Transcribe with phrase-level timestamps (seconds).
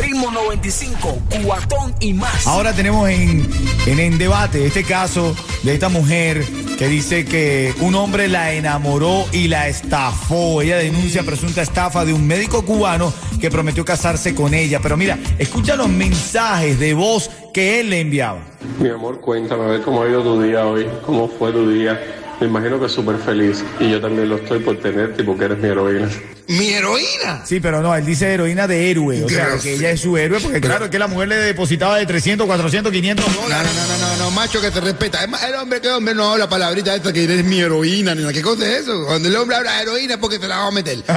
[0.00, 2.46] Ritmo 95, cuatón y más.
[2.46, 3.46] Ahora tenemos en,
[3.86, 6.44] en, en debate este caso de esta mujer
[6.78, 10.62] que dice que un hombre la enamoró y la estafó.
[10.62, 14.80] Ella denuncia presunta estafa de un médico cubano que prometió casarse con ella.
[14.82, 18.40] Pero mira, escucha los mensajes de voz que él le enviaba.
[18.78, 22.00] Mi amor, cuéntame a ver cómo ha ido tu día hoy, cómo fue tu día.
[22.40, 25.44] Me imagino que es súper feliz y yo también lo estoy por tenerte y porque
[25.44, 26.08] eres mi heroína.
[26.50, 27.42] ¿Mi heroína?
[27.44, 29.22] Sí, pero no, él dice heroína de héroe.
[29.24, 31.96] O sea, que ella es su héroe porque claro, es que la mujer le depositaba
[31.98, 33.70] de 300, 400, 500 No, no, dólares.
[33.74, 35.24] no, no, no, no, macho que te respeta.
[35.24, 38.32] El hombre, que hombre no habla palabrita esta que eres mi heroína, ni nada.
[38.32, 39.04] ¿Qué cosa es eso?
[39.06, 40.98] Cuando el hombre habla heroína es porque te la va a meter.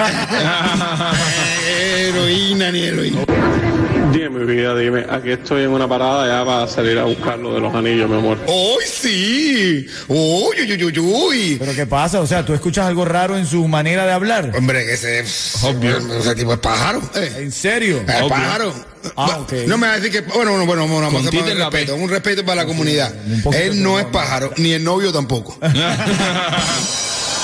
[1.68, 3.22] Eh, heroína ni heroína.
[4.12, 5.06] Dime, mi vida, dime.
[5.10, 8.18] Aquí estoy en una parada ya para salir a buscar lo de los anillos, mi
[8.18, 8.38] amor.
[8.48, 9.88] ¡Uy, sí!
[10.08, 11.56] ¡Uy, uy, uy, uy!
[11.60, 12.20] Pero ¿qué pasa?
[12.22, 14.52] O sea, tú escuchas algo raro en su manera de hablar.
[14.56, 15.68] Hombre, que ese...
[15.68, 15.98] Obvio.
[16.20, 17.02] Ese tipo es pájaro.
[17.16, 17.34] Eh.
[17.40, 18.04] ¿En serio?
[18.08, 18.74] Es pájaro.
[19.18, 19.40] Ah.
[19.68, 20.22] No me va a decir que.
[20.22, 21.96] Bueno, bueno, bueno, bueno, vamos un respeto.
[21.96, 23.14] Un respeto para la comunidad.
[23.54, 25.58] Él no es pájaro, ni el novio tampoco.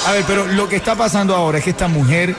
[0.06, 2.34] A ver, pero lo que está pasando ahora es que esta mujer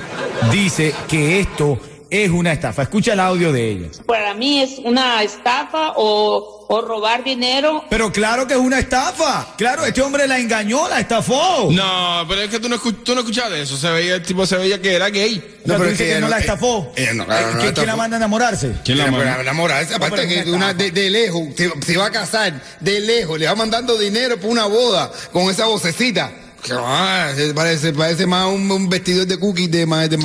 [0.50, 1.78] dice que esto
[2.11, 2.83] es una estafa.
[2.83, 3.89] Escucha el audio de ella.
[4.06, 7.84] Para mí es una estafa o, o robar dinero.
[7.89, 9.55] Pero claro que es una estafa.
[9.56, 11.69] Claro, este hombre la engañó, la estafó.
[11.70, 13.77] No, pero es que tú no, tú no escuchaste eso.
[13.77, 15.58] Se veía, el tipo se veía que era gay.
[15.64, 16.83] O sea, tú es dices que, no la eh, estafó.
[16.83, 18.72] no, claro, Eh, no la ¿quién- ¿Quién la manda a enamorarse?
[18.84, 19.27] ¿Quién la manda?
[19.27, 22.11] pero enamorarse, aparte pero que es una una, de, de lejos, se, se va a
[22.11, 26.33] casar, de lejos, le va mandando dinero por una boda con esa vocecita.
[26.70, 30.16] Que, ah, se parece, parece más un, un vestidor de cookies de, de, de,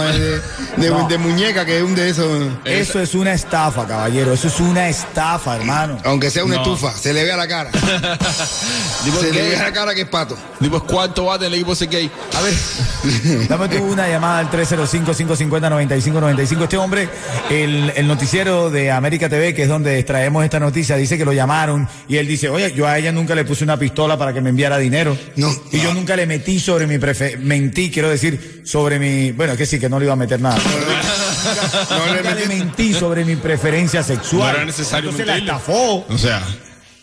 [0.78, 1.08] de- No.
[1.08, 2.50] de muñeca que un de esos.
[2.64, 4.32] Eso es una estafa, caballero.
[4.34, 5.98] Eso es una estafa, hermano.
[6.04, 6.62] Aunque sea una No.
[6.62, 7.72] estufa, se le ve a la cara.
[9.06, 10.38] Digo, se le ve a la cara que es pato.
[10.60, 12.12] Digo, es cuarto bate el equipo ese gay.
[12.38, 12.54] A ver,
[13.50, 16.64] dame tú una llamada al 305-550-9595.
[16.64, 17.10] Este hombre,
[17.50, 21.34] el, el noticiero de América TV, que es donde extraemos esta noticia, dice que lo
[21.34, 24.42] llamaron y él dice, oye, yo a ella nunca le puse una pistola para que
[24.42, 25.18] me enviara dinero.
[25.36, 25.52] No.
[25.72, 27.38] Y yo nunca le metí sobre mi prefe...
[27.38, 29.32] Mentí, quiero decir, sobre mi...
[29.32, 30.58] Bueno, es que sí, que no le iba a meter nada.
[31.90, 34.52] No le Nunca le metí- mentí sobre mi preferencia sexual.
[34.52, 35.52] No era necesario Entonces la mentirle.
[35.58, 36.06] estafó.
[36.10, 36.42] O sea,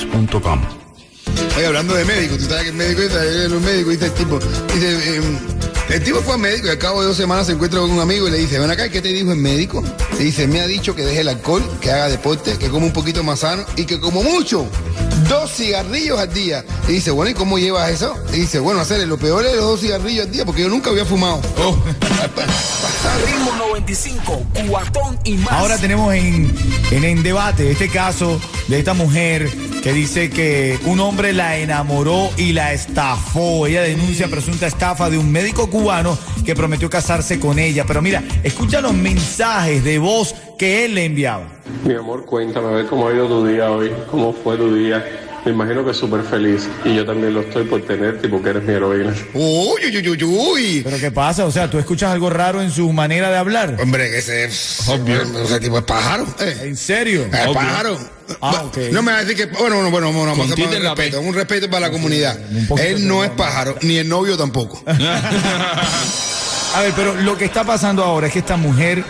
[0.05, 0.61] estrellainsurance.com.
[1.57, 4.39] Oye, hablando de médico, tú sabes que el médico dice, el médico dice el tipo,
[4.73, 5.39] dice, em,
[5.89, 8.01] el tipo fue al médico y al cabo de dos semanas se encuentra con un
[8.01, 9.83] amigo y le dice, ven acá, ¿qué te dijo el médico?
[10.19, 12.93] Le dice, me ha dicho que deje el alcohol, que haga deporte, que coma un
[12.93, 14.67] poquito más sano y que como mucho,
[15.29, 16.65] dos cigarrillos al día.
[16.89, 18.15] Y dice, bueno, ¿y cómo llevas eso?
[18.33, 20.91] Y dice, bueno, hacer lo peor es los dos cigarrillos al día porque yo nunca
[20.91, 21.41] había fumado.
[23.27, 25.53] Ritmo 95, cuatón y más.
[25.53, 26.55] Ahora tenemos en,
[26.91, 29.51] en, en debate este caso de esta mujer
[29.83, 33.67] que dice que un hombre la enamoró y la estafó.
[33.67, 37.85] Ella denuncia presunta estafa de un médico cubano que prometió casarse con ella.
[37.87, 41.49] Pero mira, escucha los mensajes de voz que él le enviaba.
[41.85, 45.05] Mi amor, cuéntame a ver cómo ha ido tu día hoy, cómo fue tu día.
[45.45, 48.63] Me imagino que es súper feliz y yo también lo estoy por tenerte porque eres
[48.63, 49.15] mi heroína.
[49.35, 50.81] Uy, uy, uy, uy, uy.
[50.83, 51.45] Pero ¿qué pasa?
[51.45, 53.77] O sea, tú escuchas algo raro en su manera de hablar.
[53.79, 54.49] Hombre, ese,
[54.91, 55.21] obvio.
[55.21, 56.27] ese tipo es pájaro.
[56.41, 56.61] Eh.
[56.63, 57.27] ¿En serio?
[57.31, 57.99] Es pájaro.
[58.41, 58.65] Ah.
[58.91, 59.55] No me va a decir que.
[59.55, 61.21] Bueno, bueno, bueno, bueno, vamos a hacer Con un respeto.
[61.21, 62.39] Un respeto para la comunidad.
[62.79, 64.83] Él no es pájaro, ni el novio tampoco.
[66.75, 69.05] A ver, pero lo que está pasando ahora es que esta mujer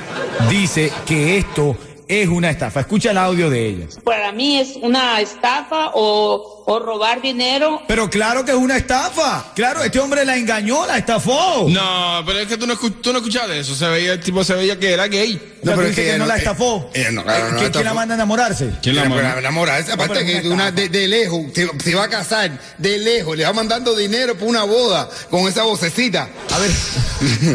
[0.48, 1.76] dice que esto
[2.08, 2.80] es una estafa.
[2.80, 3.86] Escucha el audio de ella.
[4.04, 7.82] Para mí es una estafa o, o robar dinero.
[7.88, 9.52] Pero claro que es una estafa.
[9.54, 11.66] Claro, este hombre la engañó, la estafó.
[11.68, 13.74] No, pero es que tú no, escu- tú no escuchaste eso.
[13.74, 15.34] Se veía, el tipo se veía que era gay.
[15.62, 16.90] O sea, tú pero es que que, ella no no- la eh, estafó.
[16.92, 18.70] ella no, claro, Eh, no ¿quién, quién la manda a enamorarse?
[18.82, 19.38] ¿Quién la Pero manda?
[19.38, 22.50] enamorarse, aparte pero que es una una de, de lejos, se, se va a casar,
[22.78, 26.28] de lejos, le va mandando dinero por una boda con esa vocecita.
[26.52, 26.70] A ver,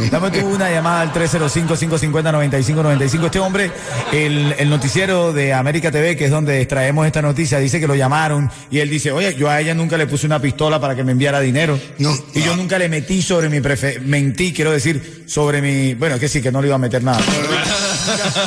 [0.12, 3.26] dame tú una llamada al 305-550-9595.
[3.26, 3.72] Este hombre,
[4.12, 7.88] el, el, el noticiero de América TV, que es donde extraemos esta noticia, dice que
[7.88, 10.96] lo llamaron y él dice, oye, yo a ella nunca le puse una pistola para
[10.96, 11.80] que me enviara dinero.
[11.98, 12.16] No.
[12.34, 16.22] Y yo nunca le metí sobre mi prefe mentí, quiero decir, sobre mi, bueno, es
[16.22, 17.20] que sí, que no le iba a meter nada.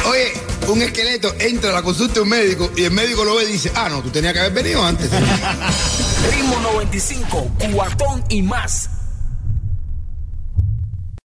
[0.09, 0.33] Oye,
[0.71, 3.53] un esqueleto entra a la consulta de un médico y el médico lo ve y
[3.53, 5.09] dice, ah, no, tú tenías que haber venido antes.
[6.31, 8.89] Ritmo 95, cuatón y más.